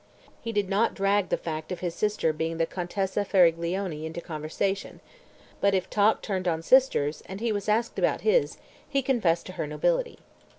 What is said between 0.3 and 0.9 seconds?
He did